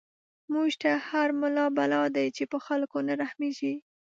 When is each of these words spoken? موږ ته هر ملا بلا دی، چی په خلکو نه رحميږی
موږ 0.53 0.69
ته 0.81 0.91
هر 1.09 1.27
ملا 1.41 1.65
بلا 1.77 2.03
دی، 2.15 2.27
چی 2.35 2.43
په 2.51 2.57
خلکو 2.65 2.97
نه 3.07 3.13
رحميږی 3.21 3.73